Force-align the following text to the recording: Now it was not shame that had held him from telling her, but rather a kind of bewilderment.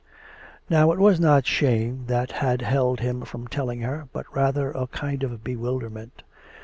Now 0.67 0.91
it 0.93 0.97
was 0.97 1.19
not 1.19 1.45
shame 1.45 2.05
that 2.07 2.31
had 2.31 2.63
held 2.63 3.01
him 3.01 3.21
from 3.21 3.47
telling 3.47 3.81
her, 3.81 4.07
but 4.11 4.25
rather 4.35 4.71
a 4.71 4.87
kind 4.87 5.21
of 5.21 5.43
bewilderment. 5.43 6.23